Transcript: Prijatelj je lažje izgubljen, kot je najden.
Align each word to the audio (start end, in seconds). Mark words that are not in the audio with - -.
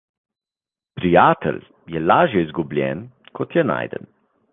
Prijatelj 0.99 1.59
je 1.95 2.01
lažje 2.05 2.43
izgubljen, 2.45 3.05
kot 3.41 3.59
je 3.59 3.67
najden. 3.75 4.09